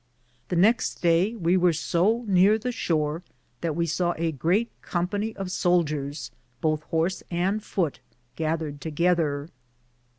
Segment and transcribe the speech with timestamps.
[0.49, 3.21] The next day we weare so neare the shore
[3.61, 7.99] that we saw a greate company of souldiers, bothe horse and foote,
[8.35, 9.47] gathered together.